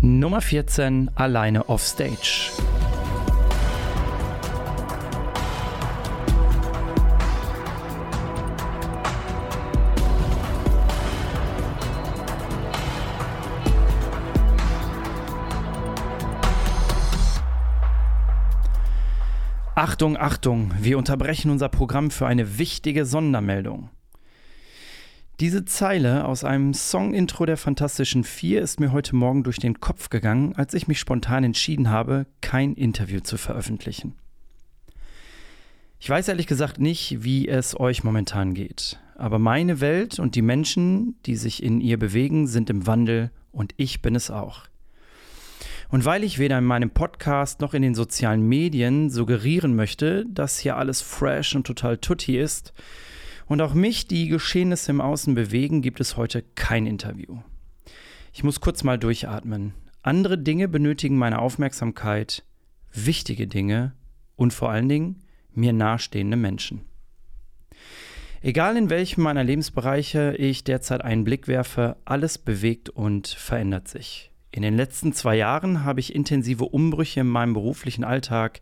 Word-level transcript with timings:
Nummer 0.00 0.40
14 0.40 1.10
Alleine 1.16 1.68
offstage. 1.68 2.52
Achtung, 19.74 20.16
Achtung, 20.16 20.72
wir 20.78 20.96
unterbrechen 20.96 21.50
unser 21.50 21.68
Programm 21.68 22.12
für 22.12 22.28
eine 22.28 22.58
wichtige 22.58 23.04
Sondermeldung. 23.04 23.90
Diese 25.40 25.64
Zeile 25.64 26.24
aus 26.24 26.42
einem 26.42 26.74
Song-Intro 26.74 27.46
der 27.46 27.56
Fantastischen 27.56 28.24
Vier 28.24 28.60
ist 28.60 28.80
mir 28.80 28.90
heute 28.90 29.14
Morgen 29.14 29.44
durch 29.44 29.58
den 29.58 29.78
Kopf 29.78 30.10
gegangen, 30.10 30.52
als 30.56 30.74
ich 30.74 30.88
mich 30.88 30.98
spontan 30.98 31.44
entschieden 31.44 31.90
habe, 31.90 32.26
kein 32.40 32.74
Interview 32.74 33.20
zu 33.20 33.36
veröffentlichen. 33.36 34.16
Ich 36.00 36.10
weiß 36.10 36.26
ehrlich 36.26 36.48
gesagt 36.48 36.80
nicht, 36.80 37.22
wie 37.22 37.46
es 37.46 37.78
euch 37.78 38.02
momentan 38.02 38.52
geht, 38.52 38.98
aber 39.14 39.38
meine 39.38 39.80
Welt 39.80 40.18
und 40.18 40.34
die 40.34 40.42
Menschen, 40.42 41.14
die 41.24 41.36
sich 41.36 41.62
in 41.62 41.80
ihr 41.80 42.00
bewegen, 42.00 42.48
sind 42.48 42.68
im 42.68 42.88
Wandel 42.88 43.30
und 43.52 43.74
ich 43.76 44.02
bin 44.02 44.16
es 44.16 44.32
auch. 44.32 44.62
Und 45.88 46.04
weil 46.04 46.24
ich 46.24 46.40
weder 46.40 46.58
in 46.58 46.64
meinem 46.64 46.90
Podcast 46.90 47.60
noch 47.60 47.74
in 47.74 47.82
den 47.82 47.94
sozialen 47.94 48.42
Medien 48.42 49.08
suggerieren 49.08 49.76
möchte, 49.76 50.26
dass 50.26 50.58
hier 50.58 50.76
alles 50.76 51.00
fresh 51.00 51.54
und 51.54 51.64
total 51.64 51.98
tutti 51.98 52.36
ist, 52.36 52.72
und 53.48 53.60
auch 53.60 53.74
mich 53.74 54.06
die 54.06 54.28
Geschehnisse 54.28 54.92
im 54.92 55.00
Außen 55.00 55.34
bewegen, 55.34 55.82
gibt 55.82 56.00
es 56.00 56.16
heute 56.16 56.42
kein 56.54 56.86
Interview. 56.86 57.38
Ich 58.32 58.44
muss 58.44 58.60
kurz 58.60 58.84
mal 58.84 58.98
durchatmen. 58.98 59.74
Andere 60.02 60.38
Dinge 60.38 60.68
benötigen 60.68 61.18
meine 61.18 61.40
Aufmerksamkeit, 61.40 62.44
wichtige 62.92 63.46
Dinge 63.46 63.94
und 64.36 64.52
vor 64.52 64.70
allen 64.70 64.88
Dingen 64.88 65.22
mir 65.52 65.72
nahestehende 65.72 66.36
Menschen. 66.36 66.82
Egal 68.40 68.76
in 68.76 68.88
welchem 68.88 69.22
meiner 69.22 69.42
Lebensbereiche 69.42 70.36
ich 70.36 70.62
derzeit 70.62 71.02
einen 71.02 71.24
Blick 71.24 71.48
werfe, 71.48 71.96
alles 72.04 72.38
bewegt 72.38 72.88
und 72.88 73.26
verändert 73.26 73.88
sich. 73.88 74.30
In 74.52 74.62
den 74.62 74.76
letzten 74.76 75.12
zwei 75.12 75.36
Jahren 75.36 75.84
habe 75.84 76.00
ich 76.00 76.14
intensive 76.14 76.64
Umbrüche 76.64 77.20
in 77.20 77.26
meinem 77.26 77.54
beruflichen 77.54 78.04
Alltag, 78.04 78.60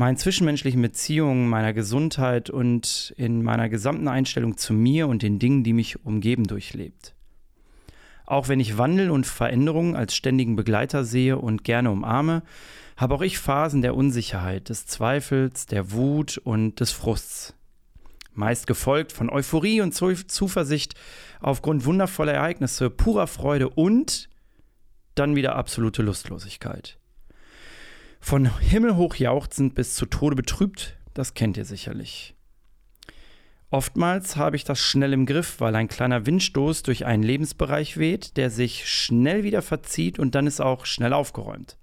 meinen 0.00 0.16
zwischenmenschlichen 0.16 0.80
Beziehungen, 0.80 1.46
meiner 1.46 1.74
Gesundheit 1.74 2.48
und 2.48 3.12
in 3.18 3.42
meiner 3.42 3.68
gesamten 3.68 4.08
Einstellung 4.08 4.56
zu 4.56 4.72
mir 4.72 5.06
und 5.08 5.20
den 5.20 5.38
Dingen, 5.38 5.62
die 5.62 5.74
mich 5.74 6.06
umgeben, 6.06 6.44
durchlebt. 6.46 7.14
Auch 8.24 8.48
wenn 8.48 8.60
ich 8.60 8.78
Wandel 8.78 9.10
und 9.10 9.26
Veränderungen 9.26 9.94
als 9.94 10.14
ständigen 10.14 10.56
Begleiter 10.56 11.04
sehe 11.04 11.36
und 11.36 11.64
gerne 11.64 11.90
umarme, 11.90 12.42
habe 12.96 13.14
auch 13.14 13.20
ich 13.20 13.38
Phasen 13.38 13.82
der 13.82 13.94
Unsicherheit, 13.94 14.70
des 14.70 14.86
Zweifels, 14.86 15.66
der 15.66 15.92
Wut 15.92 16.38
und 16.38 16.80
des 16.80 16.92
Frusts. 16.92 17.54
Meist 18.32 18.66
gefolgt 18.66 19.12
von 19.12 19.28
Euphorie 19.28 19.82
und 19.82 19.92
Zuversicht 19.92 20.94
aufgrund 21.40 21.84
wundervoller 21.84 22.32
Ereignisse, 22.32 22.88
purer 22.88 23.26
Freude 23.26 23.68
und 23.68 24.30
dann 25.14 25.36
wieder 25.36 25.56
absolute 25.56 26.00
Lustlosigkeit. 26.00 26.99
Von 28.20 28.58
himmelhoch 28.60 29.16
jauchzend 29.16 29.74
bis 29.74 29.94
zu 29.94 30.06
Tode 30.06 30.36
betrübt, 30.36 30.96
das 31.14 31.34
kennt 31.34 31.56
ihr 31.56 31.64
sicherlich. 31.64 32.34
Oftmals 33.70 34.36
habe 34.36 34.56
ich 34.56 34.64
das 34.64 34.80
schnell 34.80 35.12
im 35.12 35.26
Griff, 35.26 35.60
weil 35.60 35.76
ein 35.76 35.88
kleiner 35.88 36.26
Windstoß 36.26 36.82
durch 36.82 37.06
einen 37.06 37.22
Lebensbereich 37.22 37.98
weht, 37.98 38.36
der 38.36 38.50
sich 38.50 38.88
schnell 38.88 39.44
wieder 39.44 39.62
verzieht 39.62 40.18
und 40.18 40.34
dann 40.34 40.46
ist 40.46 40.60
auch 40.60 40.86
schnell 40.86 41.12
aufgeräumt. 41.12 41.76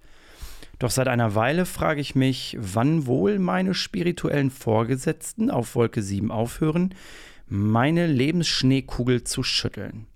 Doch 0.80 0.92
seit 0.92 1.08
einer 1.08 1.34
Weile 1.34 1.66
frage 1.66 2.02
ich 2.02 2.14
mich, 2.14 2.56
wann 2.60 3.08
wohl 3.08 3.40
meine 3.40 3.74
spirituellen 3.74 4.52
Vorgesetzten 4.52 5.50
auf 5.50 5.76
Wolke 5.76 6.02
7 6.02 6.30
aufhören, 6.30 6.94
meine 7.48 8.06
Lebensschneekugel 8.06 9.24
zu 9.24 9.42
schütteln. 9.42 10.08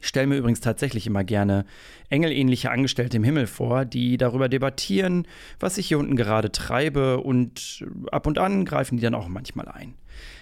Ich 0.00 0.08
stelle 0.08 0.26
mir 0.26 0.36
übrigens 0.36 0.60
tatsächlich 0.60 1.06
immer 1.06 1.24
gerne 1.24 1.64
engelähnliche 2.08 2.70
Angestellte 2.70 3.16
im 3.16 3.24
Himmel 3.24 3.46
vor, 3.46 3.84
die 3.84 4.16
darüber 4.16 4.48
debattieren, 4.48 5.26
was 5.58 5.78
ich 5.78 5.88
hier 5.88 5.98
unten 5.98 6.16
gerade 6.16 6.52
treibe 6.52 7.18
und 7.18 7.84
ab 8.12 8.26
und 8.26 8.38
an 8.38 8.64
greifen 8.64 8.96
die 8.96 9.02
dann 9.02 9.14
auch 9.14 9.28
manchmal 9.28 9.68
ein. 9.68 9.94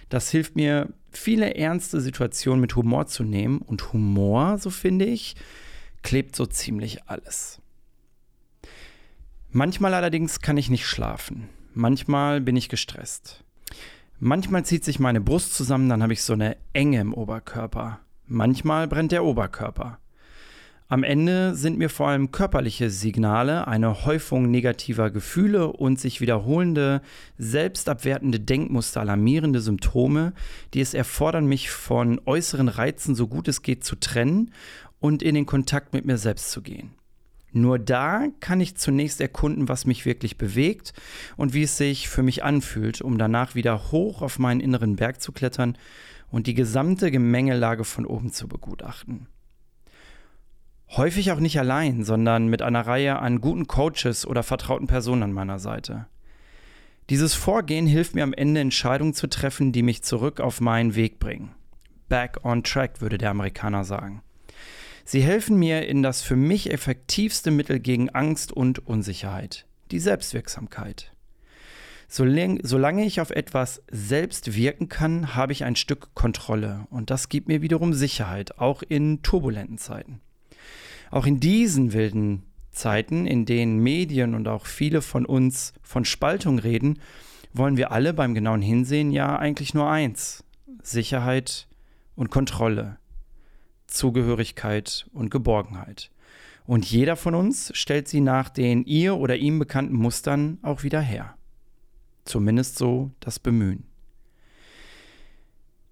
Das 0.08 0.30
hilft 0.30 0.56
mir, 0.56 0.92
viele 1.10 1.54
ernste 1.54 2.00
Situationen 2.00 2.60
mit 2.60 2.76
Humor 2.76 3.06
zu 3.06 3.24
nehmen 3.24 3.58
und 3.58 3.92
Humor, 3.92 4.58
so 4.58 4.70
finde 4.70 5.06
ich, 5.06 5.36
klebt 6.02 6.36
so 6.36 6.46
ziemlich 6.46 7.04
alles. 7.06 7.60
Manchmal 9.50 9.94
allerdings 9.94 10.40
kann 10.40 10.58
ich 10.58 10.70
nicht 10.70 10.86
schlafen. 10.86 11.48
Manchmal 11.74 12.40
bin 12.40 12.56
ich 12.56 12.68
gestresst. 12.68 13.42
Manchmal 14.18 14.64
zieht 14.64 14.84
sich 14.84 14.98
meine 14.98 15.20
Brust 15.20 15.54
zusammen, 15.54 15.88
dann 15.88 16.02
habe 16.02 16.12
ich 16.12 16.22
so 16.22 16.32
eine 16.32 16.56
Enge 16.72 17.00
im 17.00 17.12
Oberkörper. 17.12 18.00
Manchmal 18.28 18.88
brennt 18.88 19.12
der 19.12 19.24
Oberkörper. 19.24 19.98
Am 20.88 21.04
Ende 21.04 21.54
sind 21.54 21.78
mir 21.78 21.88
vor 21.88 22.08
allem 22.08 22.32
körperliche 22.32 22.90
Signale, 22.90 23.66
eine 23.68 24.04
Häufung 24.04 24.50
negativer 24.50 25.10
Gefühle 25.10 25.68
und 25.72 26.00
sich 26.00 26.20
wiederholende, 26.20 27.02
selbstabwertende 27.38 28.38
Denkmuster 28.38 29.00
alarmierende 29.00 29.60
Symptome, 29.60 30.32
die 30.74 30.80
es 30.80 30.94
erfordern, 30.94 31.46
mich 31.46 31.70
von 31.70 32.20
äußeren 32.24 32.68
Reizen 32.68 33.14
so 33.14 33.28
gut 33.28 33.48
es 33.48 33.62
geht 33.62 33.84
zu 33.84 33.96
trennen 33.96 34.52
und 34.98 35.22
in 35.22 35.34
den 35.34 35.46
Kontakt 35.46 35.92
mit 35.92 36.04
mir 36.04 36.18
selbst 36.18 36.50
zu 36.50 36.62
gehen. 36.62 36.90
Nur 37.52 37.78
da 37.78 38.26
kann 38.40 38.60
ich 38.60 38.76
zunächst 38.76 39.20
erkunden, 39.20 39.68
was 39.68 39.86
mich 39.86 40.04
wirklich 40.04 40.36
bewegt 40.36 40.92
und 41.36 41.54
wie 41.54 41.62
es 41.62 41.76
sich 41.76 42.08
für 42.08 42.22
mich 42.22 42.44
anfühlt, 42.44 43.00
um 43.00 43.18
danach 43.18 43.54
wieder 43.54 43.92
hoch 43.92 44.20
auf 44.20 44.38
meinen 44.38 44.60
inneren 44.60 44.96
Berg 44.96 45.22
zu 45.22 45.32
klettern 45.32 45.78
und 46.30 46.46
die 46.46 46.54
gesamte 46.54 47.10
Gemengelage 47.10 47.84
von 47.84 48.06
oben 48.06 48.32
zu 48.32 48.48
begutachten. 48.48 49.28
Häufig 50.90 51.32
auch 51.32 51.40
nicht 51.40 51.58
allein, 51.58 52.04
sondern 52.04 52.48
mit 52.48 52.62
einer 52.62 52.86
Reihe 52.86 53.18
an 53.18 53.40
guten 53.40 53.66
Coaches 53.66 54.26
oder 54.26 54.42
vertrauten 54.42 54.86
Personen 54.86 55.24
an 55.24 55.32
meiner 55.32 55.58
Seite. 55.58 56.06
Dieses 57.10 57.34
Vorgehen 57.34 57.86
hilft 57.86 58.14
mir 58.14 58.24
am 58.24 58.32
Ende 58.32 58.60
Entscheidungen 58.60 59.14
zu 59.14 59.26
treffen, 59.28 59.72
die 59.72 59.82
mich 59.82 60.02
zurück 60.02 60.40
auf 60.40 60.60
meinen 60.60 60.94
Weg 60.94 61.18
bringen. 61.18 61.54
Back 62.08 62.44
on 62.44 62.62
track, 62.62 63.00
würde 63.00 63.18
der 63.18 63.30
Amerikaner 63.30 63.84
sagen. 63.84 64.22
Sie 65.04 65.22
helfen 65.22 65.56
mir 65.56 65.86
in 65.86 66.02
das 66.02 66.22
für 66.22 66.36
mich 66.36 66.72
effektivste 66.72 67.52
Mittel 67.52 67.78
gegen 67.78 68.10
Angst 68.10 68.52
und 68.52 68.84
Unsicherheit, 68.86 69.66
die 69.92 70.00
Selbstwirksamkeit. 70.00 71.12
Solange 72.08 73.04
ich 73.04 73.20
auf 73.20 73.30
etwas 73.30 73.82
selbst 73.90 74.54
wirken 74.54 74.88
kann, 74.88 75.34
habe 75.34 75.52
ich 75.52 75.64
ein 75.64 75.76
Stück 75.76 76.14
Kontrolle 76.14 76.86
und 76.90 77.10
das 77.10 77.28
gibt 77.28 77.48
mir 77.48 77.62
wiederum 77.62 77.92
Sicherheit, 77.92 78.58
auch 78.58 78.82
in 78.82 79.22
turbulenten 79.22 79.78
Zeiten. 79.78 80.20
Auch 81.10 81.26
in 81.26 81.40
diesen 81.40 81.92
wilden 81.92 82.44
Zeiten, 82.70 83.26
in 83.26 83.44
denen 83.44 83.78
Medien 83.78 84.34
und 84.34 84.46
auch 84.46 84.66
viele 84.66 85.02
von 85.02 85.26
uns 85.26 85.72
von 85.82 86.04
Spaltung 86.04 86.58
reden, 86.58 87.00
wollen 87.52 87.76
wir 87.76 87.90
alle 87.90 88.12
beim 88.12 88.34
genauen 88.34 88.62
Hinsehen 88.62 89.10
ja 89.10 89.36
eigentlich 89.36 89.74
nur 89.74 89.90
eins: 89.90 90.44
Sicherheit 90.82 91.66
und 92.14 92.30
Kontrolle, 92.30 92.98
Zugehörigkeit 93.86 95.08
und 95.12 95.30
Geborgenheit. 95.30 96.10
Und 96.66 96.84
jeder 96.84 97.16
von 97.16 97.34
uns 97.34 97.70
stellt 97.74 98.08
sie 98.08 98.20
nach 98.20 98.48
den 98.48 98.84
ihr 98.84 99.16
oder 99.16 99.36
ihm 99.36 99.58
bekannten 99.58 99.94
Mustern 99.94 100.58
auch 100.62 100.82
wieder 100.82 101.00
her. 101.00 101.36
Zumindest 102.26 102.76
so 102.76 103.10
das 103.20 103.38
Bemühen. 103.38 103.84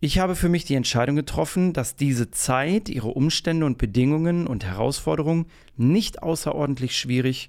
Ich 0.01 0.19
habe 0.19 0.37
für 0.37 0.51
mich 0.51 0.67
die 0.67 0.75
Entscheidung 0.75 1.17
getroffen, 1.17 1.73
dass 1.73 1.97
diese 1.97 2.31
Zeit, 2.31 2.91
ihre 2.91 3.09
Umstände 3.09 3.65
und 3.65 3.79
Bedingungen 3.79 4.47
und 4.47 4.65
Herausforderungen 4.65 5.47
nicht 5.77 6.23
außerordentlich 6.23 6.99
schwierig 6.99 7.49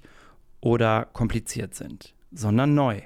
oder 0.62 1.06
kompliziert 1.12 1.74
sind, 1.74 2.14
sondern 2.32 2.74
neu. 2.74 3.02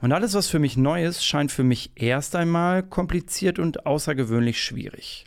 Und 0.00 0.12
alles, 0.12 0.32
was 0.32 0.48
für 0.48 0.58
mich 0.58 0.78
neu 0.78 1.04
ist, 1.04 1.22
scheint 1.22 1.52
für 1.52 1.64
mich 1.64 1.90
erst 1.96 2.34
einmal 2.34 2.82
kompliziert 2.82 3.58
und 3.58 3.84
außergewöhnlich 3.84 4.62
schwierig. 4.62 5.26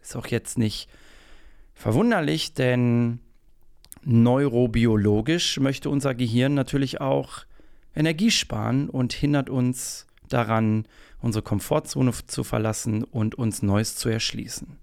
Ist 0.00 0.14
auch 0.14 0.28
jetzt 0.28 0.58
nicht 0.58 0.88
verwunderlich, 1.74 2.54
denn 2.54 3.18
neurobiologisch 4.04 5.58
möchte 5.58 5.90
unser 5.90 6.14
Gehirn 6.14 6.54
natürlich 6.54 7.00
auch 7.00 7.44
Energie 7.94 8.30
sparen 8.30 8.88
und 8.88 9.12
hindert 9.12 9.50
uns 9.50 10.06
daran, 10.28 10.86
unsere 11.20 11.42
Komfortzone 11.42 12.12
zu 12.26 12.44
verlassen 12.44 13.04
und 13.04 13.34
uns 13.34 13.62
Neues 13.62 13.96
zu 13.96 14.08
erschließen. 14.08 14.78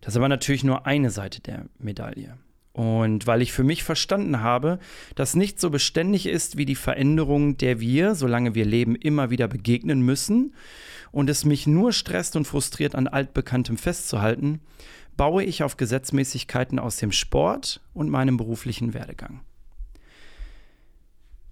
Das 0.00 0.14
ist 0.14 0.16
aber 0.16 0.28
natürlich 0.28 0.64
nur 0.64 0.86
eine 0.86 1.10
Seite 1.10 1.40
der 1.40 1.66
Medaille. 1.78 2.38
Und 2.72 3.26
weil 3.26 3.42
ich 3.42 3.52
für 3.52 3.64
mich 3.64 3.82
verstanden 3.82 4.40
habe, 4.40 4.78
dass 5.14 5.34
nicht 5.34 5.60
so 5.60 5.70
beständig 5.70 6.26
ist 6.26 6.56
wie 6.56 6.64
die 6.64 6.76
Veränderung, 6.76 7.56
der 7.56 7.80
wir, 7.80 8.14
solange 8.14 8.54
wir 8.54 8.64
leben, 8.64 8.94
immer 8.94 9.30
wieder 9.30 9.48
begegnen 9.48 10.02
müssen, 10.02 10.54
und 11.12 11.28
es 11.28 11.44
mich 11.44 11.66
nur 11.66 11.92
stresst 11.92 12.36
und 12.36 12.46
frustriert, 12.46 12.94
an 12.94 13.08
altbekanntem 13.08 13.76
festzuhalten, 13.76 14.60
baue 15.16 15.42
ich 15.42 15.64
auf 15.64 15.76
Gesetzmäßigkeiten 15.76 16.78
aus 16.78 16.98
dem 16.98 17.10
Sport 17.10 17.80
und 17.92 18.08
meinem 18.08 18.36
beruflichen 18.36 18.94
Werdegang. 18.94 19.40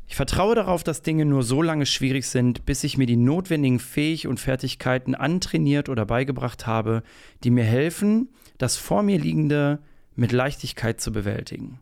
Ich 0.08 0.16
vertraue 0.16 0.55
darauf, 0.55 0.82
dass 0.82 1.02
Dinge 1.02 1.26
nur 1.26 1.43
so 1.43 1.60
lange 1.60 1.84
schwierig 1.84 2.26
sind, 2.26 2.64
bis 2.64 2.82
ich 2.82 2.96
mir 2.96 3.06
die 3.06 3.16
notwendigen 3.16 3.78
Fähig 3.78 4.26
und 4.26 4.40
Fertigkeiten 4.40 5.14
antrainiert 5.14 5.90
oder 5.90 6.06
beigebracht 6.06 6.66
habe, 6.66 7.02
die 7.44 7.50
mir 7.50 7.64
helfen, 7.64 8.31
das 8.56 8.76
vor 8.76 9.02
mir 9.02 9.19
liegende 9.19 9.81
mit 10.16 10.32
Leichtigkeit 10.32 10.99
zu 11.00 11.12
bewältigen. 11.12 11.78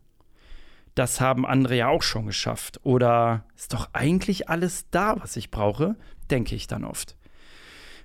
Das 0.93 1.21
haben 1.21 1.45
andere 1.45 1.77
ja 1.77 1.87
auch 1.87 2.03
schon 2.03 2.25
geschafft. 2.25 2.81
Oder 2.83 3.45
ist 3.55 3.73
doch 3.73 3.89
eigentlich 3.93 4.49
alles 4.49 4.85
da, 4.91 5.15
was 5.19 5.37
ich 5.37 5.49
brauche, 5.49 5.95
denke 6.29 6.53
ich 6.53 6.67
dann 6.67 6.83
oft. 6.83 7.15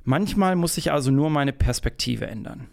Manchmal 0.04 0.54
muss 0.54 0.78
ich 0.78 0.92
also 0.92 1.10
nur 1.10 1.30
meine 1.30 1.52
Perspektive 1.52 2.28
ändern. 2.28 2.69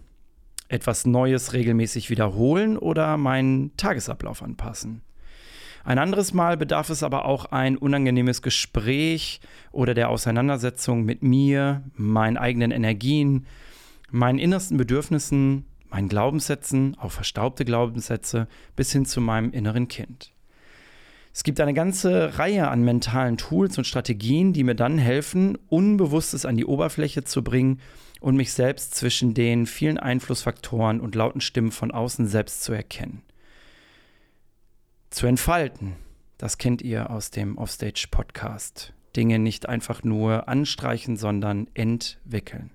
Etwas 0.67 1.05
Neues 1.07 1.53
regelmäßig 1.53 2.11
wiederholen 2.11 2.77
oder 2.77 3.17
meinen 3.17 3.75
Tagesablauf 3.75 4.43
anpassen. 4.43 5.01
Ein 5.83 5.99
anderes 5.99 6.33
Mal 6.33 6.57
bedarf 6.57 6.89
es 6.89 7.03
aber 7.03 7.25
auch 7.25 7.45
ein 7.45 7.77
unangenehmes 7.77 8.41
Gespräch 8.41 9.39
oder 9.71 9.93
der 9.93 10.09
Auseinandersetzung 10.09 11.03
mit 11.03 11.23
mir, 11.23 11.83
meinen 11.95 12.37
eigenen 12.37 12.71
Energien, 12.71 13.45
meinen 14.11 14.39
innersten 14.39 14.77
Bedürfnissen, 14.77 15.65
meinen 15.89 16.09
Glaubenssätzen, 16.09 16.97
auch 16.99 17.11
verstaubte 17.11 17.65
Glaubenssätze, 17.65 18.47
bis 18.75 18.91
hin 18.91 19.05
zu 19.05 19.21
meinem 19.21 19.51
inneren 19.51 19.87
Kind. 19.87 20.31
Es 21.33 21.43
gibt 21.43 21.61
eine 21.61 21.73
ganze 21.73 22.37
Reihe 22.37 22.67
an 22.67 22.83
mentalen 22.83 23.37
Tools 23.37 23.77
und 23.77 23.85
Strategien, 23.85 24.51
die 24.51 24.63
mir 24.63 24.75
dann 24.75 24.97
helfen, 24.97 25.57
Unbewusstes 25.69 26.45
an 26.45 26.57
die 26.57 26.65
Oberfläche 26.65 27.23
zu 27.23 27.43
bringen 27.43 27.79
und 28.19 28.35
mich 28.35 28.51
selbst 28.51 28.95
zwischen 28.95 29.33
den 29.33 29.65
vielen 29.65 29.97
Einflussfaktoren 29.97 30.99
und 30.99 31.15
lauten 31.15 31.39
Stimmen 31.39 31.71
von 31.71 31.91
außen 31.91 32.27
selbst 32.27 32.63
zu 32.63 32.73
erkennen 32.73 33.21
zu 35.09 35.27
entfalten. 35.27 35.95
Das 36.37 36.57
kennt 36.57 36.81
ihr 36.81 37.09
aus 37.09 37.31
dem 37.31 37.57
Offstage-Podcast. 37.57 38.93
Dinge 39.15 39.39
nicht 39.39 39.67
einfach 39.67 40.03
nur 40.03 40.47
anstreichen, 40.47 41.17
sondern 41.17 41.67
entwickeln. 41.73 42.71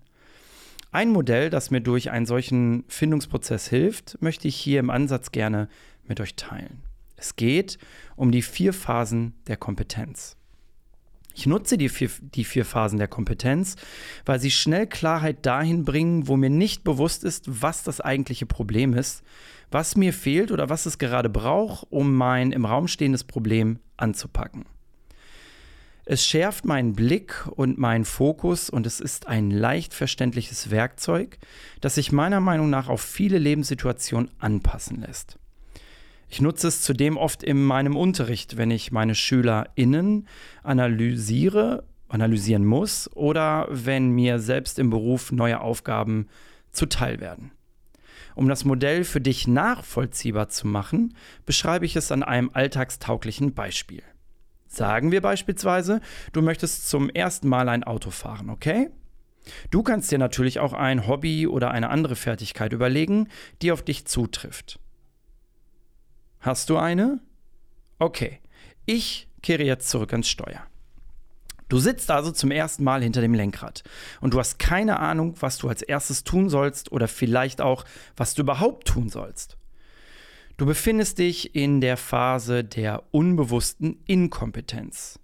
Ein 0.90 1.10
Modell, 1.10 1.50
das 1.50 1.70
mir 1.70 1.80
durch 1.80 2.10
einen 2.10 2.26
solchen 2.26 2.84
Findungsprozess 2.88 3.68
hilft, 3.68 4.20
möchte 4.20 4.46
ich 4.48 4.56
hier 4.56 4.80
im 4.80 4.90
Ansatz 4.90 5.32
gerne 5.32 5.68
mit 6.06 6.20
euch 6.20 6.36
teilen. 6.36 6.82
Es 7.16 7.36
geht 7.36 7.78
um 8.16 8.30
die 8.30 8.42
vier 8.42 8.72
Phasen 8.72 9.34
der 9.46 9.56
Kompetenz. 9.56 10.36
Ich 11.34 11.46
nutze 11.46 11.76
die 11.76 11.88
vier, 11.88 12.10
die 12.20 12.44
vier 12.44 12.64
Phasen 12.64 12.98
der 12.98 13.08
Kompetenz, 13.08 13.74
weil 14.24 14.38
sie 14.38 14.52
schnell 14.52 14.86
Klarheit 14.86 15.44
dahin 15.44 15.84
bringen, 15.84 16.28
wo 16.28 16.36
mir 16.36 16.50
nicht 16.50 16.84
bewusst 16.84 17.24
ist, 17.24 17.44
was 17.62 17.82
das 17.82 18.00
eigentliche 18.00 18.46
Problem 18.46 18.94
ist, 18.94 19.24
was 19.70 19.96
mir 19.96 20.12
fehlt 20.12 20.52
oder 20.52 20.68
was 20.68 20.86
es 20.86 20.98
gerade 20.98 21.28
braucht, 21.28 21.86
um 21.90 22.14
mein 22.14 22.52
im 22.52 22.64
Raum 22.64 22.86
stehendes 22.86 23.24
Problem 23.24 23.80
anzupacken. 23.96 24.64
Es 26.06 26.24
schärft 26.24 26.66
meinen 26.66 26.92
Blick 26.92 27.46
und 27.50 27.78
meinen 27.78 28.04
Fokus 28.04 28.68
und 28.70 28.86
es 28.86 29.00
ist 29.00 29.26
ein 29.26 29.50
leicht 29.50 29.94
verständliches 29.94 30.70
Werkzeug, 30.70 31.38
das 31.80 31.94
sich 31.96 32.12
meiner 32.12 32.40
Meinung 32.40 32.70
nach 32.70 32.88
auf 32.88 33.00
viele 33.00 33.38
Lebenssituationen 33.38 34.30
anpassen 34.38 35.00
lässt. 35.00 35.38
Ich 36.28 36.40
nutze 36.40 36.68
es 36.68 36.82
zudem 36.82 37.16
oft 37.16 37.42
in 37.42 37.62
meinem 37.62 37.96
Unterricht, 37.96 38.56
wenn 38.56 38.70
ich 38.70 38.92
meine 38.92 39.14
SchülerInnen 39.14 40.26
analysiere, 40.62 41.84
analysieren 42.08 42.64
muss 42.64 43.10
oder 43.14 43.66
wenn 43.70 44.10
mir 44.10 44.38
selbst 44.38 44.78
im 44.78 44.90
Beruf 44.90 45.32
neue 45.32 45.60
Aufgaben 45.60 46.28
zuteil 46.70 47.20
werden. 47.20 47.52
Um 48.34 48.48
das 48.48 48.64
Modell 48.64 49.04
für 49.04 49.20
dich 49.20 49.46
nachvollziehbar 49.46 50.48
zu 50.48 50.66
machen, 50.66 51.14
beschreibe 51.46 51.86
ich 51.86 51.94
es 51.94 52.10
an 52.10 52.22
einem 52.22 52.50
alltagstauglichen 52.52 53.54
Beispiel. 53.54 54.02
Sagen 54.66 55.12
wir 55.12 55.20
beispielsweise, 55.20 56.00
du 56.32 56.42
möchtest 56.42 56.88
zum 56.88 57.08
ersten 57.10 57.48
Mal 57.48 57.68
ein 57.68 57.84
Auto 57.84 58.10
fahren, 58.10 58.50
okay? 58.50 58.90
Du 59.70 59.82
kannst 59.82 60.10
dir 60.10 60.18
natürlich 60.18 60.58
auch 60.58 60.72
ein 60.72 61.06
Hobby 61.06 61.46
oder 61.46 61.70
eine 61.70 61.90
andere 61.90 62.16
Fertigkeit 62.16 62.72
überlegen, 62.72 63.28
die 63.62 63.70
auf 63.70 63.82
dich 63.82 64.06
zutrifft. 64.06 64.80
Hast 66.44 66.68
du 66.68 66.76
eine? 66.76 67.20
Okay, 67.98 68.38
ich 68.84 69.28
kehre 69.40 69.62
jetzt 69.62 69.88
zurück 69.88 70.12
ans 70.12 70.28
Steuer. 70.28 70.60
Du 71.70 71.78
sitzt 71.78 72.10
also 72.10 72.32
zum 72.32 72.50
ersten 72.50 72.84
Mal 72.84 73.02
hinter 73.02 73.22
dem 73.22 73.32
Lenkrad 73.32 73.82
und 74.20 74.34
du 74.34 74.38
hast 74.38 74.58
keine 74.58 75.00
Ahnung, 75.00 75.36
was 75.40 75.56
du 75.56 75.70
als 75.70 75.80
erstes 75.80 76.22
tun 76.22 76.50
sollst 76.50 76.92
oder 76.92 77.08
vielleicht 77.08 77.62
auch, 77.62 77.86
was 78.14 78.34
du 78.34 78.42
überhaupt 78.42 78.86
tun 78.86 79.08
sollst. 79.08 79.56
Du 80.58 80.66
befindest 80.66 81.18
dich 81.18 81.54
in 81.54 81.80
der 81.80 81.96
Phase 81.96 82.62
der 82.62 83.04
unbewussten 83.10 84.02
Inkompetenz. 84.04 85.18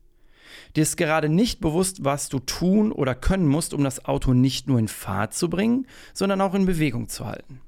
Dir 0.74 0.84
ist 0.84 0.96
gerade 0.96 1.28
nicht 1.28 1.60
bewusst, 1.60 2.02
was 2.02 2.30
du 2.30 2.38
tun 2.38 2.92
oder 2.92 3.14
können 3.14 3.46
musst, 3.46 3.74
um 3.74 3.84
das 3.84 4.06
Auto 4.06 4.32
nicht 4.32 4.68
nur 4.68 4.78
in 4.78 4.88
Fahrt 4.88 5.34
zu 5.34 5.50
bringen, 5.50 5.86
sondern 6.14 6.40
auch 6.40 6.54
in 6.54 6.64
Bewegung 6.64 7.10
zu 7.10 7.26
halten. 7.26 7.60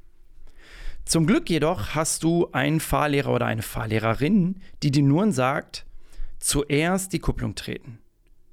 Zum 1.05 1.27
Glück 1.27 1.51
jedoch 1.51 1.95
hast 1.95 2.23
du 2.23 2.49
einen 2.53 2.81
Fahrlehrer 2.81 3.33
oder 3.33 3.47
eine 3.47 3.63
Fahrlehrerin, 3.63 4.61
die 4.83 4.91
dir 4.91 5.03
nur 5.03 5.31
sagt, 5.33 5.85
zuerst 6.39 7.13
die 7.13 7.19
Kupplung 7.19 7.55
treten. 7.55 7.99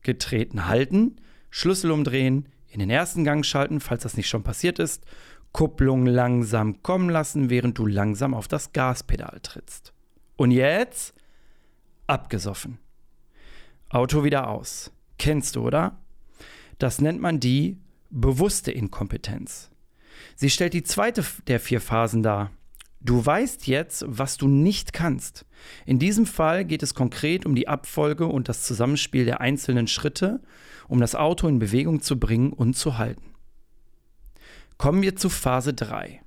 Getreten 0.01 0.67
halten, 0.67 1.17
Schlüssel 1.49 1.91
umdrehen, 1.91 2.47
in 2.67 2.79
den 2.79 2.89
ersten 2.89 3.23
Gang 3.23 3.45
schalten, 3.45 3.79
falls 3.79 4.03
das 4.03 4.17
nicht 4.17 4.29
schon 4.29 4.43
passiert 4.43 4.79
ist, 4.79 5.05
Kupplung 5.51 6.05
langsam 6.05 6.83
kommen 6.83 7.09
lassen, 7.09 7.49
während 7.49 7.77
du 7.77 7.85
langsam 7.85 8.33
auf 8.33 8.47
das 8.47 8.71
Gaspedal 8.71 9.39
trittst. 9.41 9.93
Und 10.35 10.51
jetzt 10.51 11.13
abgesoffen. 12.07 12.77
Auto 13.89 14.23
wieder 14.23 14.47
aus. 14.47 14.91
Kennst 15.17 15.55
du, 15.55 15.65
oder? 15.65 15.97
Das 16.77 17.01
nennt 17.01 17.19
man 17.19 17.39
die 17.39 17.77
bewusste 18.09 18.71
Inkompetenz. 18.71 19.71
Sie 20.35 20.49
stellt 20.49 20.73
die 20.73 20.83
zweite 20.83 21.23
der 21.47 21.59
vier 21.59 21.81
Phasen 21.81 22.23
dar. 22.23 22.51
Du 23.01 23.25
weißt 23.25 23.67
jetzt, 23.67 24.03
was 24.07 24.37
du 24.37 24.47
nicht 24.47 24.91
kannst. 24.91 25.45
In 25.85 25.99
diesem 25.99 26.25
Fall 26.25 26.65
geht 26.65 26.83
es 26.83 26.93
konkret 26.93 27.45
um 27.45 27.55
die 27.55 27.67
Abfolge 27.67 28.27
und 28.27 28.49
das 28.49 28.63
Zusammenspiel 28.63 29.23
der 29.23 29.39
einzelnen 29.39 29.87
Schritte, 29.87 30.41
um 30.87 30.99
das 30.99 31.15
Auto 31.15 31.47
in 31.47 31.59
Bewegung 31.59 32.01
zu 32.01 32.19
bringen 32.19 32.51
und 32.51 32.75
zu 32.75 32.97
halten. 32.97 33.35
Kommen 34.77 35.01
wir 35.01 35.15
zu 35.15 35.29
Phase 35.29 35.73
3. 35.73 36.21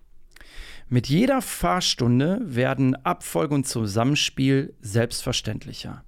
Mit 0.88 1.08
jeder 1.08 1.40
Fahrstunde 1.40 2.40
werden 2.42 2.94
Abfolge 2.96 3.54
und 3.54 3.66
Zusammenspiel 3.66 4.74
selbstverständlicher. 4.80 6.04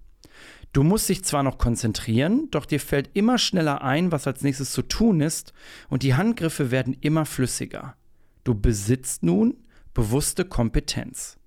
Du 0.75 0.83
musst 0.83 1.09
dich 1.09 1.25
zwar 1.25 1.45
noch 1.45 1.57
konzentrieren, 1.57 2.51
doch 2.51 2.67
dir 2.67 2.81
fällt 2.81 3.11
immer 3.15 3.39
schneller 3.39 3.83
ein, 3.83 4.11
was 4.11 4.27
als 4.27 4.43
nächstes 4.43 4.73
zu 4.73 4.83
tun 4.83 5.21
ist, 5.21 5.53
und 5.89 6.03
die 6.03 6.15
Handgriffe 6.15 6.73
werden 6.73 6.97
immer 7.01 7.27
flüssiger. 7.27 7.97
Du 8.43 8.57
besitzt 8.57 9.23
nun 9.23 9.57
bewusste 9.95 10.45
Kompetenz. 10.45 11.39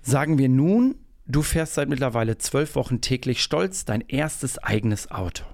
Sagen 0.00 0.38
wir 0.38 0.48
nun, 0.48 0.94
du 1.26 1.42
fährst 1.42 1.74
seit 1.74 1.90
mittlerweile 1.90 2.38
zwölf 2.38 2.76
Wochen 2.76 3.02
täglich 3.02 3.42
stolz 3.42 3.84
dein 3.84 4.00
erstes 4.00 4.56
eigenes 4.56 5.10
Auto. 5.10 5.44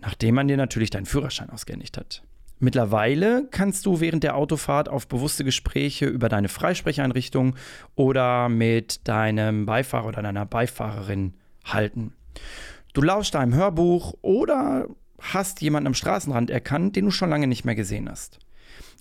Nachdem 0.00 0.36
man 0.36 0.48
dir 0.48 0.56
natürlich 0.56 0.88
deinen 0.88 1.04
Führerschein 1.04 1.50
ausgehändigt 1.50 1.98
hat. 1.98 2.22
Mittlerweile 2.62 3.48
kannst 3.50 3.86
du 3.86 4.00
während 4.00 4.22
der 4.22 4.36
Autofahrt 4.36 4.90
auf 4.90 5.08
bewusste 5.08 5.44
Gespräche 5.44 6.06
über 6.06 6.28
deine 6.28 6.50
Freisprecheinrichtung 6.50 7.56
oder 7.94 8.50
mit 8.50 9.08
deinem 9.08 9.64
Beifahrer 9.64 10.08
oder 10.08 10.22
deiner 10.22 10.44
Beifahrerin 10.44 11.34
halten. 11.64 12.12
Du 12.92 13.00
lauschst 13.00 13.34
einem 13.34 13.54
Hörbuch 13.54 14.14
oder 14.20 14.88
hast 15.20 15.62
jemanden 15.62 15.88
am 15.88 15.94
Straßenrand 15.94 16.50
erkannt, 16.50 16.96
den 16.96 17.06
du 17.06 17.10
schon 17.10 17.30
lange 17.30 17.46
nicht 17.46 17.64
mehr 17.64 17.74
gesehen 17.74 18.10
hast. 18.10 18.38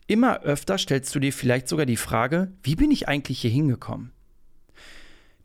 Immer 0.08 0.42
öfter 0.42 0.78
stellst 0.78 1.13
du 1.13 1.20
dir 1.20 1.34
vielleicht 1.34 1.68
sogar 1.68 1.86
die 1.86 1.98
Frage, 1.98 2.54
wie 2.63 2.75
bin 2.75 2.92
ich 2.92 3.10
eigentlich 3.10 3.42
hier 3.42 3.51
hingekommen? 3.51 4.13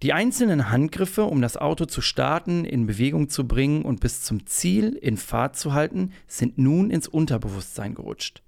Die 0.05 0.13
einzelnen 0.13 0.69
Handgriffe, 0.69 1.25
um 1.25 1.41
das 1.41 1.57
Auto 1.57 1.87
zu 1.87 2.03
starten, 2.03 2.67
in 2.67 2.85
Bewegung 2.85 3.31
zu 3.31 3.49
bringen 3.49 3.87
und 3.87 4.01
bis 4.01 4.21
zum 4.21 4.45
Ziel 4.45 4.93
in 4.93 5.17
Fahrt 5.17 5.57
zu 5.57 5.73
halten, 5.73 6.13
sind 6.27 6.59
nun 6.59 6.91
ins 6.91 7.09
Unterbewusstsein 7.09 7.95
gerutscht. 7.95 8.43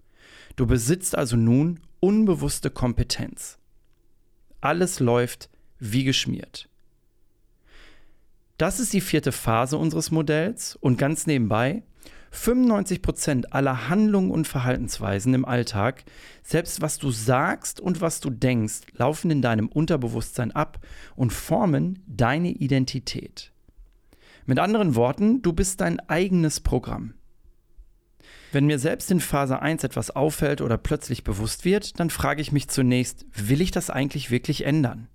Du 0.57 0.67
besitzt 0.67 1.17
also 1.17 1.35
nun 1.35 1.81
unbewusste 1.99 2.69
Kompetenz. 2.69 3.57
Alles 4.61 5.01
läuft 5.01 5.49
wie 5.79 6.05
geschmiert. 6.05 6.69
Das 8.59 8.79
ist 8.79 8.93
die 8.93 9.01
vierte 9.01 9.33
Phase 9.33 9.79
unseres 9.79 10.11
Modells 10.11 10.77
und 10.77 10.99
ganz 10.99 11.27
nebenbei, 11.27 11.85
95% 12.37 13.47
aller 13.51 13.89
Handlungen 13.89 14.31
und 14.31 14.47
Verhaltensweisen 14.47 15.35
im 15.35 15.45
Alltag, 15.45 16.05
selbst 16.43 16.81
was 16.81 16.99
du 16.99 17.11
sagst 17.11 17.81
und 17.81 18.01
was 18.01 18.21
du 18.21 18.31
denkst, 18.31 18.83
laufen 18.93 19.31
in 19.31 19.43
deinem 19.43 19.69
Unterbewusstsein 19.69 20.53
ab 20.53 20.79
und 21.15 21.33
formen 21.33 22.03
deine 22.07 22.51
Identität. 22.51 23.53
Mit 24.45 24.59
anderen 24.59 24.95
Worten, 24.95 25.43
du 25.43 25.53
bist 25.53 25.81
dein 25.81 25.99
eigenes 26.09 26.61
Programm. 26.61 27.15
Wenn 28.53 28.67
mir 28.67 28.79
selbst 28.79 29.11
in 29.11 29.21
Phase 29.21 29.61
1 29.61 29.83
etwas 29.83 30.15
auffällt 30.15 30.61
oder 30.61 30.79
plötzlich 30.79 31.25
bewusst 31.25 31.65
wird, 31.65 31.99
dann 31.99 32.11
frage 32.11 32.41
ich 32.41 32.53
mich 32.53 32.69
zunächst, 32.69 33.27
will 33.35 33.61
ich 33.61 33.71
das 33.71 33.91
eigentlich 33.91 34.31
wirklich 34.31 34.65
ändern? 34.65 35.09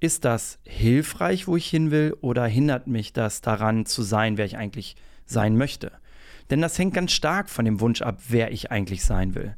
Ist 0.00 0.24
das 0.24 0.58
hilfreich, 0.64 1.46
wo 1.46 1.56
ich 1.56 1.68
hin 1.68 1.90
will, 1.90 2.16
oder 2.20 2.44
hindert 2.46 2.86
mich 2.86 3.12
das 3.12 3.40
daran 3.40 3.86
zu 3.86 4.02
sein, 4.02 4.36
wer 4.36 4.44
ich 4.44 4.56
eigentlich 4.56 4.96
sein 5.24 5.56
möchte? 5.56 5.92
Denn 6.50 6.60
das 6.60 6.78
hängt 6.78 6.94
ganz 6.94 7.12
stark 7.12 7.48
von 7.48 7.64
dem 7.64 7.80
Wunsch 7.80 8.02
ab, 8.02 8.20
wer 8.28 8.52
ich 8.52 8.70
eigentlich 8.70 9.04
sein 9.04 9.34
will. 9.34 9.56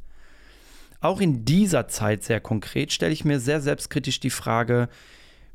Auch 1.00 1.20
in 1.20 1.44
dieser 1.44 1.88
Zeit 1.88 2.24
sehr 2.24 2.40
konkret 2.40 2.92
stelle 2.92 3.12
ich 3.12 3.24
mir 3.24 3.38
sehr 3.38 3.60
selbstkritisch 3.60 4.20
die 4.20 4.30
Frage, 4.30 4.88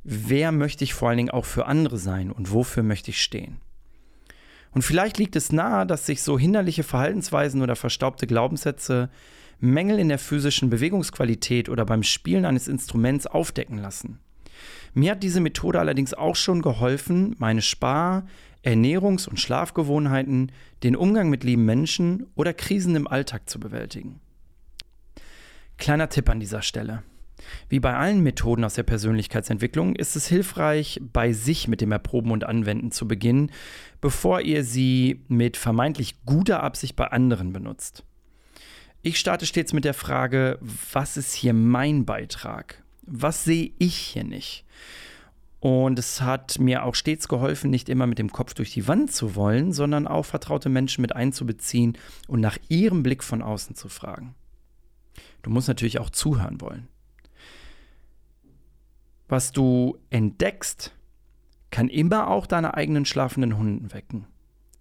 wer 0.03 0.51
möchte 0.51 0.83
ich 0.83 0.93
vor 0.93 1.09
allen 1.09 1.17
Dingen 1.17 1.31
auch 1.31 1.45
für 1.45 1.65
andere 1.65 1.97
sein 1.97 2.31
und 2.31 2.51
wofür 2.51 2.83
möchte 2.83 3.11
ich 3.11 3.21
stehen? 3.21 3.57
Und 4.71 4.83
vielleicht 4.83 5.17
liegt 5.17 5.35
es 5.35 5.51
nahe, 5.51 5.85
dass 5.85 6.05
sich 6.05 6.21
so 6.21 6.39
hinderliche 6.39 6.83
Verhaltensweisen 6.83 7.61
oder 7.61 7.75
verstaubte 7.75 8.25
Glaubenssätze 8.25 9.09
Mängel 9.59 9.99
in 9.99 10.09
der 10.09 10.19
physischen 10.19 10.69
Bewegungsqualität 10.69 11.69
oder 11.69 11.85
beim 11.85 12.03
Spielen 12.03 12.45
eines 12.45 12.67
Instruments 12.67 13.27
aufdecken 13.27 13.77
lassen. 13.77 14.19
Mir 14.93 15.11
hat 15.11 15.23
diese 15.23 15.41
Methode 15.41 15.79
allerdings 15.79 16.13
auch 16.13 16.35
schon 16.35 16.61
geholfen, 16.61 17.35
meine 17.39 17.61
Spar-, 17.61 18.25
Ernährungs- 18.63 19.27
und 19.27 19.39
Schlafgewohnheiten, 19.39 20.51
den 20.83 20.95
Umgang 20.95 21.29
mit 21.29 21.43
lieben 21.43 21.65
Menschen 21.65 22.27
oder 22.35 22.53
Krisen 22.53 22.95
im 22.95 23.07
Alltag 23.07 23.49
zu 23.49 23.59
bewältigen. 23.59 24.19
Kleiner 25.77 26.09
Tipp 26.09 26.29
an 26.29 26.39
dieser 26.39 26.61
Stelle. 26.61 27.03
Wie 27.67 27.79
bei 27.79 27.95
allen 27.95 28.21
Methoden 28.21 28.63
aus 28.63 28.75
der 28.75 28.83
Persönlichkeitsentwicklung 28.83 29.95
ist 29.95 30.15
es 30.15 30.27
hilfreich, 30.27 31.01
bei 31.01 31.33
sich 31.33 31.67
mit 31.67 31.81
dem 31.81 31.91
Erproben 31.91 32.31
und 32.31 32.45
Anwenden 32.45 32.91
zu 32.91 33.07
beginnen, 33.07 33.51
bevor 33.99 34.41
ihr 34.41 34.63
sie 34.63 35.25
mit 35.27 35.57
vermeintlich 35.57 36.23
guter 36.25 36.63
Absicht 36.63 36.95
bei 36.95 37.07
anderen 37.07 37.51
benutzt. 37.51 38.05
Ich 39.01 39.19
starte 39.19 39.45
stets 39.45 39.73
mit 39.73 39.83
der 39.83 39.93
Frage, 39.93 40.57
was 40.61 41.17
ist 41.17 41.33
hier 41.33 41.53
mein 41.53 42.05
Beitrag? 42.05 42.82
Was 43.05 43.43
sehe 43.43 43.71
ich 43.77 43.95
hier 43.95 44.23
nicht? 44.23 44.65
Und 45.59 45.97
es 45.97 46.21
hat 46.21 46.59
mir 46.59 46.83
auch 46.83 46.93
stets 46.93 47.29
geholfen, 47.29 47.69
nicht 47.69 47.87
immer 47.87 48.05
mit 48.05 48.19
dem 48.19 48.33
Kopf 48.33 48.53
durch 48.53 48.73
die 48.73 48.87
Wand 48.87 49.13
zu 49.13 49.35
wollen, 49.35 49.71
sondern 49.71 50.07
auch 50.07 50.23
vertraute 50.25 50.67
Menschen 50.67 51.01
mit 51.01 51.15
einzubeziehen 51.15 51.97
und 52.27 52.41
nach 52.41 52.57
ihrem 52.67 53.01
Blick 53.01 53.23
von 53.23 53.41
außen 53.41 53.75
zu 53.75 53.87
fragen. 53.87 54.35
Du 55.41 55.49
musst 55.49 55.69
natürlich 55.69 55.99
auch 55.99 56.09
zuhören 56.09 56.59
wollen. 56.59 56.89
Was 59.29 59.53
du 59.53 59.97
entdeckst, 60.09 60.93
kann 61.71 61.87
immer 61.87 62.27
auch 62.27 62.45
deine 62.45 62.73
eigenen 62.75 63.05
schlafenden 63.05 63.57
Hunden 63.57 63.93
wecken. 63.93 64.27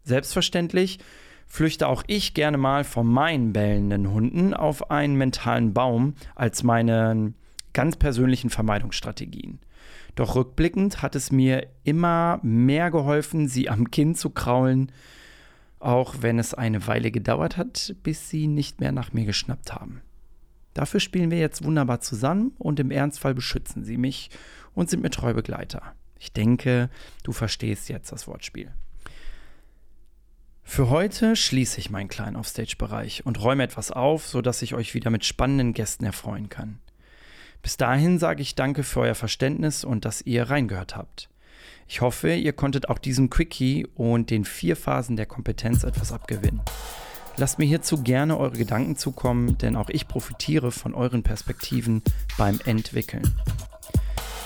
Selbstverständlich 0.03 0.99
flüchte 1.47 1.87
auch 1.87 2.03
ich 2.07 2.35
gerne 2.35 2.59
mal 2.59 2.83
von 2.83 3.07
meinen 3.07 3.53
bellenden 3.53 4.11
Hunden 4.11 4.53
auf 4.53 4.91
einen 4.91 5.17
mentalen 5.17 5.73
Baum 5.73 6.15
als 6.35 6.65
meine 6.65 7.35
ganz 7.73 7.97
persönlichen 7.97 8.51
Vermeidungsstrategien. 8.51 9.61
Doch 10.15 10.35
rückblickend 10.35 11.03
hat 11.03 11.17
es 11.17 11.33
mir 11.33 11.67
immer 11.85 12.39
mehr 12.43 12.91
geholfen, 12.91 13.49
sie 13.49 13.69
am 13.69 13.91
Kinn 13.91 14.15
zu 14.15 14.31
kraulen, 14.31 14.93
auch 15.81 16.17
wenn 16.21 16.39
es 16.39 16.55
eine 16.55 16.87
Weile 16.87 17.11
gedauert 17.11 17.57
hat, 17.57 17.97
bis 18.03 18.29
sie 18.29 18.47
nicht 18.47 18.81
mehr 18.81 18.93
nach 18.93 19.13
mir 19.13 19.25
geschnappt 19.25 19.73
haben. 19.73 20.03
Dafür 20.75 21.01
spielen 21.01 21.31
wir 21.31 21.39
jetzt 21.39 21.65
wunderbar 21.65 22.01
zusammen 22.01 22.53
und 22.59 22.81
im 22.81 22.91
Ernstfall 22.91 23.35
beschützen 23.35 23.85
sie 23.85 23.97
mich 23.97 24.31
und 24.75 24.89
sind 24.89 25.03
mir 25.03 25.11
treu 25.11 25.35
Begleiter. 25.35 25.95
Ich 26.19 26.33
denke, 26.33 26.89
du 27.25 27.33
verstehst 27.33 27.89
jetzt 27.89 28.13
das 28.13 28.27
Wortspiel. 28.27 28.71
Für 30.63 30.89
heute 30.89 31.37
schließe 31.37 31.81
ich 31.81 31.91
meinen 31.91 32.09
kleinen 32.09 32.37
Offstage-Bereich 32.37 33.27
und 33.27 33.43
räume 33.43 33.65
etwas 33.65 33.91
auf, 33.91 34.27
sodass 34.27 34.63
ich 34.63 34.75
euch 34.75 34.95
wieder 34.95 35.11
mit 35.11 35.25
spannenden 35.25 35.75
Gästen 35.75 36.05
erfreuen 36.05 36.49
kann. 36.49 36.79
Bis 37.63 37.77
dahin 37.77 38.19
sage 38.19 38.43
ich 38.43 38.57
danke 38.57 38.83
für 38.83 39.01
euer 39.01 39.15
Verständnis 39.15 39.85
und 39.85 40.05
dass 40.05 40.21
ihr 40.21 40.51
reingehört 40.51 40.97
habt. 40.97 41.29
Ich 41.87 42.01
hoffe, 42.01 42.35
ihr 42.35 42.53
konntet 42.53 42.89
auch 42.89 42.99
diesem 42.99 43.31
Quickie 43.31 43.87
und 43.95 44.31
den 44.31 44.45
vier 44.45 44.77
Phasen 44.77 45.17
der 45.17 45.27
Kompetenz 45.27 45.85
etwas 45.85 46.13
abgewinnen. 46.13 46.61
Lasst 47.37 47.59
mir 47.59 47.65
hierzu 47.65 48.03
gerne 48.03 48.37
eure 48.37 48.59
Gedanken 48.59 48.97
zukommen, 48.97 49.57
denn 49.59 49.77
auch 49.77 49.89
ich 49.89 50.09
profitiere 50.09 50.71
von 50.71 50.95
euren 50.95 51.23
Perspektiven 51.23 52.03
beim 52.37 52.61
Entwickeln. 52.65 53.35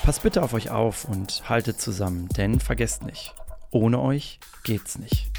Passt 0.03 0.23
bitte 0.23 0.41
auf 0.43 0.53
euch 0.53 0.69
auf 0.69 1.05
und 1.05 1.49
haltet 1.49 1.81
zusammen, 1.81 2.29
denn 2.37 2.59
vergesst 2.59 3.03
nicht, 3.03 3.33
ohne 3.71 3.99
euch 3.99 4.39
geht's 4.63 4.97
nicht. 4.97 5.29